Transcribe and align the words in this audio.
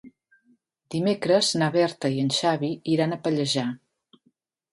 Dimecres 0.95 1.49
na 1.63 1.67
Berta 1.75 2.11
i 2.15 2.25
en 2.25 2.33
Xavi 2.39 2.73
iran 2.95 3.15
a 3.15 3.21
Pallejà. 3.29 3.69